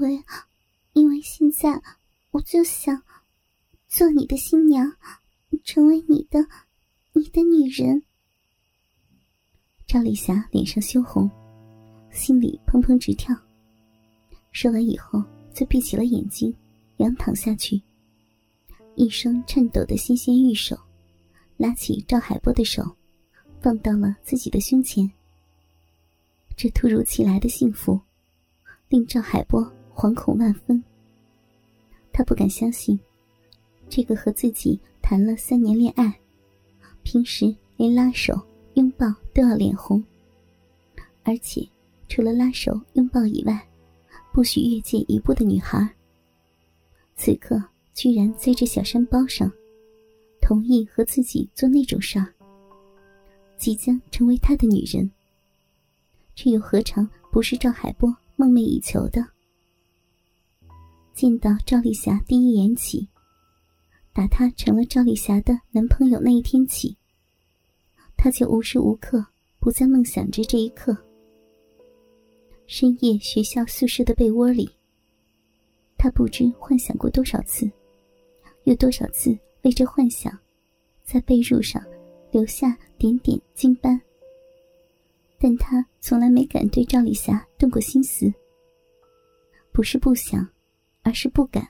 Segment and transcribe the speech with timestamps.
[0.00, 0.20] 为，
[0.94, 1.80] 因为现在
[2.32, 3.00] 我就想
[3.86, 4.90] 做你的新娘，
[5.64, 6.40] 成为你的
[7.12, 8.02] 你的女人。
[9.86, 11.30] 赵丽霞脸上羞红，
[12.10, 13.36] 心里砰砰直跳。
[14.52, 15.22] 说完以后，
[15.54, 16.54] 就闭起了眼睛，
[16.96, 17.80] 仰躺下去。
[18.96, 20.76] 一双颤抖的纤纤玉手，
[21.56, 22.96] 拉起赵海波的手，
[23.60, 25.10] 放到了自己的胸前。
[26.56, 27.98] 这突如其来的幸福，
[28.88, 30.82] 令赵海波惶恐万分。
[32.10, 32.98] 他不敢相信，
[33.90, 36.18] 这个和自己谈了三年恋爱，
[37.02, 38.40] 平时连拉手
[38.74, 40.02] 拥抱都要脸红，
[41.22, 41.68] 而且
[42.08, 43.62] 除了拉手拥抱以外，
[44.32, 45.86] 不许越界一步的女孩，
[47.14, 49.52] 此刻居然在这小山包上，
[50.40, 52.26] 同意和自己做那种事儿，
[53.58, 55.10] 即将成为他的女人。
[56.34, 59.22] 这又何尝不是赵海波梦寐以求的？
[61.20, 63.06] 见到赵丽霞第一眼起，
[64.10, 66.96] 打他成了赵丽霞的男朋友那一天起，
[68.16, 69.22] 他就无时无刻
[69.58, 70.96] 不在梦想着这一刻。
[72.66, 74.70] 深夜学校宿舍的被窝里，
[75.98, 77.70] 他不知幻想过多少次，
[78.64, 80.32] 有多少次为这幻想，
[81.04, 81.84] 在被褥上
[82.30, 84.00] 留下点点金斑。
[85.38, 88.32] 但他从来没敢对赵丽霞动过心思，
[89.70, 90.48] 不是不想，
[91.10, 91.68] 而是不敢、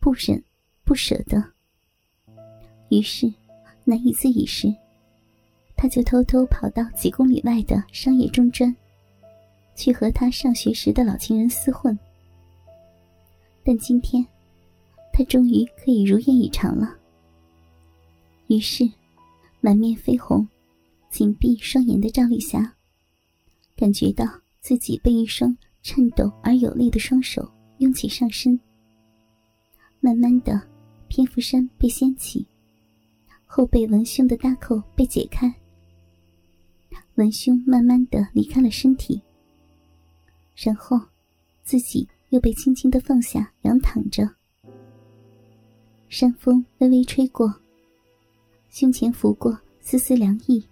[0.00, 0.42] 不忍、
[0.82, 1.44] 不舍得。
[2.88, 3.30] 于是，
[3.84, 4.74] 难以自已时，
[5.76, 8.74] 他就偷偷跑到几公里外的商业中专，
[9.76, 11.96] 去和他上学时的老情人厮混。
[13.62, 14.26] 但今天，
[15.12, 16.96] 他终于可以如愿以偿了。
[18.46, 18.90] 于是，
[19.60, 20.48] 满面绯红、
[21.10, 22.74] 紧闭双眼的赵丽霞。
[23.76, 24.24] 感觉到
[24.62, 27.46] 自己被一双颤抖而有力的双手
[27.80, 28.58] 拥起上身，
[30.00, 30.60] 慢慢的，
[31.08, 32.46] 蝙蝠衫被掀起，
[33.44, 35.52] 后背文胸的搭扣被解开，
[37.16, 39.20] 文胸慢慢的离开了身体，
[40.54, 41.00] 然后，
[41.64, 44.28] 自己又被轻轻的放下，仰躺着。
[46.08, 47.52] 山风微微吹过，
[48.70, 50.64] 胸前拂过丝丝凉意。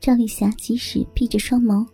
[0.00, 1.86] 赵丽霞即使闭着双眸，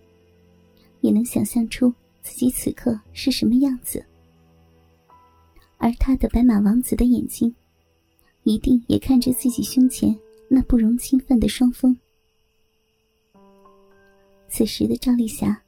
[1.01, 1.93] 也能想象出
[2.23, 4.05] 自己此刻是什么样子。
[5.79, 7.55] 而他的白马王子的眼睛，
[8.43, 10.19] 一定也看着自己胸前
[10.49, 11.97] 那不容侵犯的双峰。
[14.49, 15.63] 此时的赵丽霞，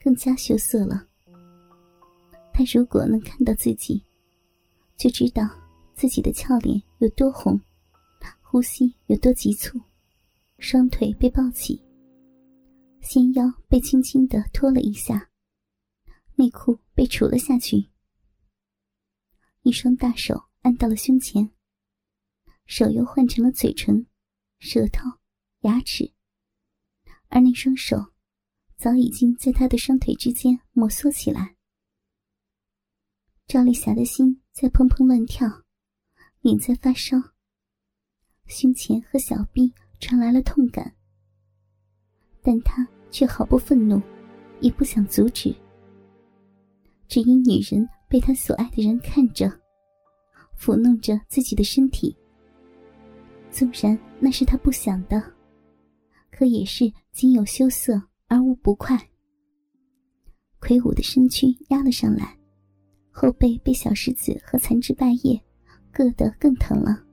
[0.00, 1.06] 更加羞涩了。
[2.52, 4.02] 她如果能看到自己，
[4.96, 5.48] 就知道
[5.94, 7.60] 自己的俏脸有多红，
[8.40, 9.80] 呼吸有多急促。
[10.58, 11.80] 双腿被抱起，
[13.00, 15.28] 纤腰被轻轻的拖了一下，
[16.34, 17.86] 内裤被除了下去，
[19.68, 21.50] 一双大手按到了胸前，
[22.64, 24.06] 手又换成了嘴唇、
[24.60, 25.06] 舌头、
[25.60, 26.10] 牙齿，
[27.28, 28.14] 而那双手
[28.78, 31.54] 早已经在他的双腿之间摩挲起来。
[33.46, 35.46] 赵丽霞的心在砰砰乱跳，
[36.40, 37.18] 脸在发烧，
[38.46, 39.74] 胸前和小臂。
[40.00, 40.94] 传来了痛感，
[42.40, 44.00] 但她却毫不愤怒，
[44.60, 45.52] 也不想阻止。
[47.08, 49.50] 只因女人被他所爱的人看着，
[50.58, 52.16] 抚弄着自己的身体，
[53.50, 55.22] 纵然那是他不想的，
[56.30, 58.98] 可也是仅有羞涩而无不快。
[60.60, 62.36] 魁梧的身躯压了上来，
[63.10, 65.40] 后背被小石子和残枝败叶
[65.92, 67.04] 硌得更疼了。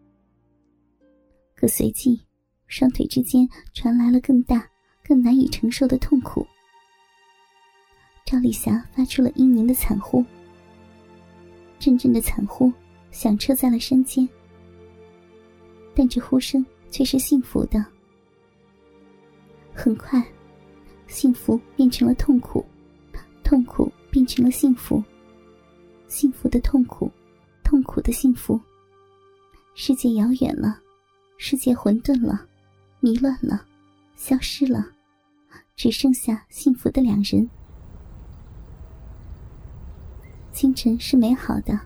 [1.56, 2.22] 可随即。
[2.68, 4.68] 双腿之间传来了更大、
[5.04, 6.46] 更难以承受的痛苦。
[8.26, 10.26] 赵丽霞发出了嘤咛的惨呼，
[11.86, 12.74] 阵阵的惨呼
[13.12, 14.28] 响彻在了山间。
[15.94, 17.86] 但这呼声却是幸福的。
[19.72, 20.26] 很快，
[21.06, 22.66] 幸福变成了痛苦，
[23.44, 25.04] 痛苦变成了幸福，
[26.08, 27.12] 幸福的痛苦，
[27.64, 28.60] 痛苦的幸福。
[29.76, 30.82] 世界遥远了，
[31.38, 32.48] 世界混沌了。
[33.00, 33.64] 迷乱了，
[34.16, 34.88] 消失了，
[35.76, 37.48] 只剩下幸福的两人。
[40.56, 41.78] 清晨是美好的，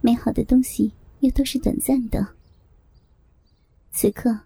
[0.00, 2.24] 美好的东西又都是短暂的。
[3.90, 4.38] 此刻，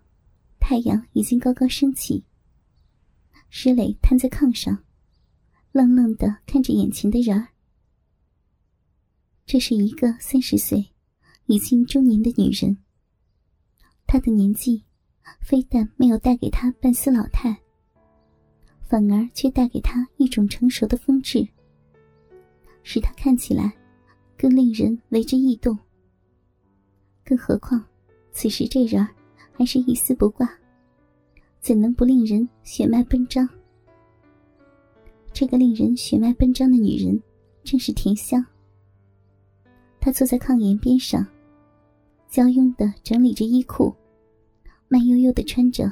[0.58, 2.24] 太阳已经高高升起。
[3.50, 4.82] 石磊瘫在炕上，
[5.70, 7.48] 愣愣的看着眼前的人儿。
[9.44, 10.88] 这是一个三十岁、
[11.44, 12.78] 已经中年的女人。
[14.06, 14.82] 她的年纪。
[15.42, 17.56] 非但没有带给她半丝老态，
[18.88, 21.46] 反而却带给她一种成熟的风致。
[22.82, 23.72] 使他看起来
[24.36, 25.76] 更令人为之异动。
[27.24, 27.84] 更何况，
[28.32, 29.06] 此时这人
[29.52, 30.48] 还是一丝不挂，
[31.60, 33.48] 怎能不令人血脉奔张？
[35.32, 37.22] 这个令人血脉奔张的女人，
[37.62, 38.44] 正是田香。
[40.00, 41.24] 她坐在炕沿边上，
[42.28, 43.94] 娇慵的整理着衣裤，
[44.88, 45.84] 慢悠悠的穿着，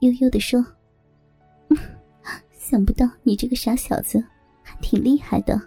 [0.00, 0.64] 悠悠的说
[2.58, 4.24] ：“想不到你这个傻小子
[4.62, 5.60] 还挺厉害的，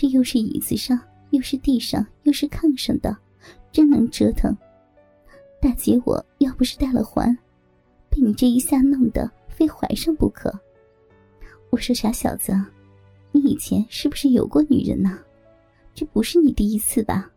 [0.00, 0.96] 这又是椅子上，
[1.30, 3.16] 又是地上，又是炕上的，
[3.72, 4.56] 真能折腾。
[5.60, 7.36] 大姐，我要不是戴了环，
[8.08, 10.56] 被你这一下弄得非怀上不可。
[11.70, 12.52] 我说傻小子，
[13.32, 15.18] 你以前是不是有过女人呢？”
[15.96, 17.28] 这不是你第一次吧？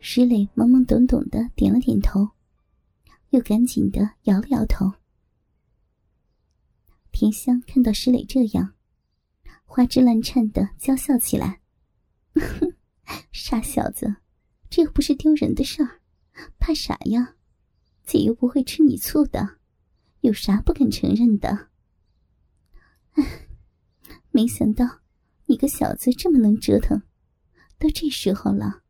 [0.00, 2.28] 石磊懵懵懂懂的点了点头，
[3.30, 4.92] 又赶紧的摇了摇头。
[7.12, 8.72] 田香看到石磊这样，
[9.70, 11.60] 花枝乱颤的娇笑起来
[13.30, 14.16] ：“傻小子，
[14.70, 16.00] 这又不是丢人的事儿，
[16.58, 17.36] 怕啥呀？
[18.02, 19.58] 姐又不会吃你醋的，
[20.22, 21.68] 有啥不肯承认的？”
[23.12, 23.46] 哎，
[24.32, 25.00] 没想到
[25.44, 27.02] 你个小子这么能折腾。
[27.78, 28.82] 都这时候了，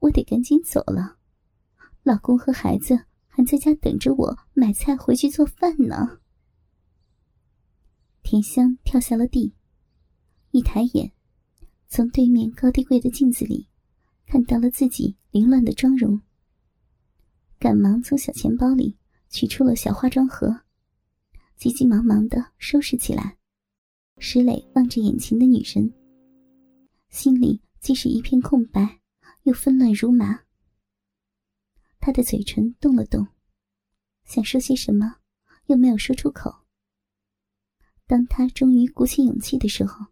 [0.00, 1.16] 我得赶紧走了。
[2.02, 6.20] 老公和孩子还在家等着我买菜回去做饭呢。
[8.22, 9.54] 田香跳下了地，
[10.56, 11.12] 一抬眼，
[11.86, 13.68] 从对面高低柜的镜子里
[14.26, 16.18] 看到了自己凌乱的妆容，
[17.58, 18.96] 赶忙从小钱包里
[19.28, 20.62] 取出了小化妆盒，
[21.56, 23.36] 急急忙忙的收拾起来。
[24.16, 25.92] 石磊望着眼前的女人，
[27.10, 27.60] 心里。
[27.78, 29.00] 既是一片空白，
[29.44, 30.40] 又纷乱如麻。
[32.00, 33.28] 他的嘴唇动了动，
[34.24, 35.18] 想说些什么，
[35.66, 36.52] 又没有说出口。
[38.04, 40.06] 当他终于鼓起勇气的时候，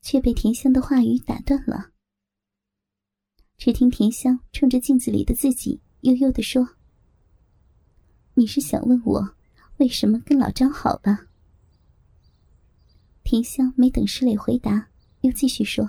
[0.00, 1.90] 却被甜香的话语打断了。
[3.56, 6.68] 只听甜香冲着镜子里的自己悠悠地说
[8.34, 9.36] ：“你是想问我
[9.78, 11.26] 为什么跟老张好吧？”
[13.24, 14.88] 甜香没等石磊回答，
[15.22, 15.88] 又继续说。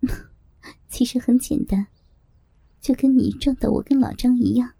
[0.88, 1.86] 其实很简单，
[2.80, 4.72] 就跟你撞到我跟老张一样。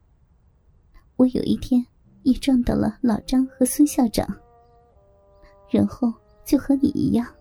[1.16, 1.86] 我有一天
[2.22, 4.26] 也撞到了老张和孙校长，
[5.70, 6.12] 然后
[6.44, 7.35] 就和你一样，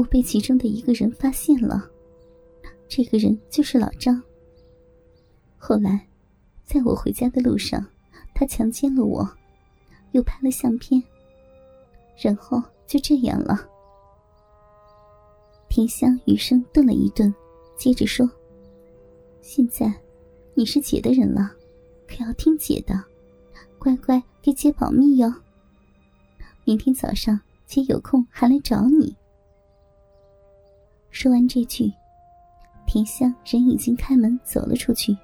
[0.00, 1.86] 我被其中的一个人发现了。
[2.88, 4.20] 这个人就是老张。
[5.58, 6.08] 后来，
[6.64, 7.86] 在我回家的路上，
[8.34, 9.30] 他强奸了我，
[10.12, 11.02] 又拍了相片，
[12.16, 13.68] 然后就这样了。
[15.68, 17.32] 田香余生顿了一顿，
[17.76, 18.28] 接着说
[19.42, 19.92] ：“现在
[20.54, 21.52] 你是姐的人了，
[22.08, 23.04] 可要听姐的，
[23.78, 25.30] 乖乖给姐保密哟。
[26.64, 29.14] 明天早上姐有空还来找你。”
[31.10, 31.92] 说完这句，
[32.86, 35.16] 田香人已经开门走了出去。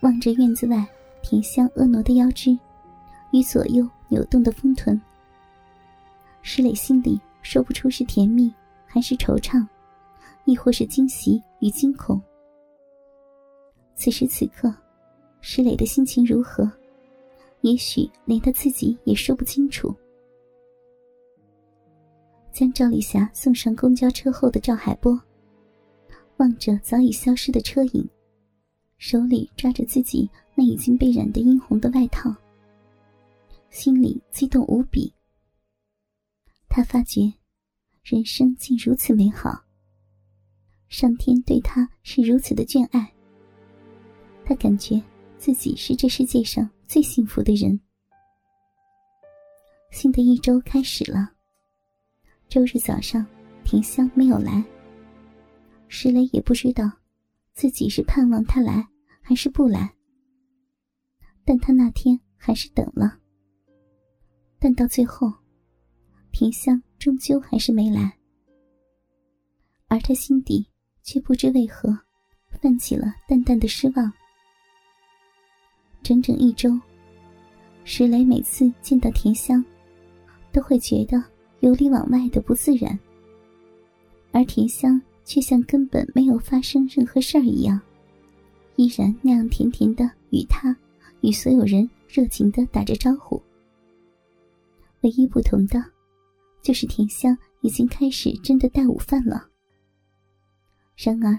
[0.00, 0.86] 望着院子外
[1.22, 2.58] 田香婀娜的腰肢
[3.32, 5.00] 与左右扭动的丰臀，
[6.42, 7.20] 石磊心里。
[7.44, 8.54] 说不出是甜蜜，
[8.86, 9.66] 还是惆怅，
[10.44, 12.22] 亦或是惊喜与惊恐。
[13.96, 14.72] 此时此刻，
[15.40, 16.70] 石磊的心情如何，
[17.62, 19.92] 也许连他自己也说不清楚。
[22.52, 25.18] 将赵丽霞送上公交车后的赵海波，
[26.36, 28.08] 望着早已消失的车影，
[28.98, 32.34] 手里抓着自己那已经被染得殷红的外套，
[33.70, 35.12] 心里激动无比。
[36.68, 37.32] 他发觉，
[38.02, 39.64] 人生竟如此美好。
[40.88, 43.10] 上天对他是如此的眷爱。
[44.44, 45.02] 他感觉
[45.38, 47.80] 自己是这世界上最幸福的人。
[49.90, 51.32] 新的一周开始了。
[52.52, 53.24] 周日早上，
[53.64, 54.62] 田香没有来。
[55.88, 56.84] 石磊也不知道，
[57.54, 58.86] 自己是盼望他来
[59.22, 59.90] 还是不来。
[61.46, 63.18] 但他那天还是等了。
[64.58, 65.32] 但到最后。
[66.30, 68.18] 田香终究还是没来，
[69.88, 70.66] 而他心底
[71.02, 71.98] 却不知为何
[72.60, 74.12] 泛起了淡淡的失望。
[76.02, 76.78] 整整一周，
[77.84, 79.64] 石磊每次见到田香，
[80.52, 81.22] 都会觉得
[81.62, 82.96] 由里往外的不自然，
[84.30, 87.80] 而田香却像根本没有发生任何事儿一样，
[88.76, 90.76] 依然那样甜甜的与他
[91.22, 93.42] 与所有人热情的打着招呼。
[95.00, 95.82] 唯一不同的。
[96.62, 99.48] 就是田香已经开始真的带午饭了。
[100.96, 101.36] 然而，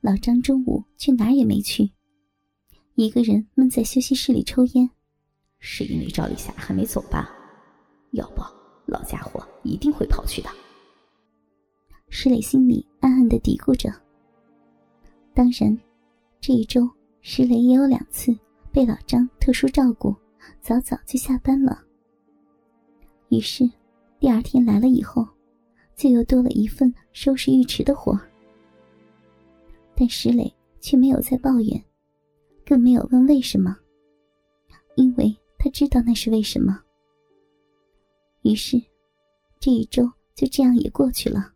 [0.00, 1.90] 老张中午却哪儿也没去，
[2.94, 4.88] 一个人闷在休息室里抽烟。
[5.58, 7.28] 是因为赵丽霞还没走吧？
[8.12, 8.42] 要不，
[8.86, 10.48] 老家伙一定会跑去的。
[12.08, 13.90] 石磊心里暗暗的嘀咕着。
[15.34, 15.78] 当然，
[16.40, 16.88] 这一周
[17.22, 18.36] 石磊也有两次
[18.70, 20.14] 被老张特殊照顾，
[20.60, 21.82] 早早就下班了。
[23.28, 23.68] 于是，
[24.20, 25.26] 第二天来了以后，
[25.96, 28.20] 就又多了一份收拾浴池的活。
[29.94, 31.82] 但石磊却没有再抱怨，
[32.66, 33.74] 更没有问为什么，
[34.96, 36.78] 因为他知道那是为什么。
[38.42, 38.80] 于是，
[39.60, 40.02] 这一周
[40.34, 41.51] 就这样也过去了。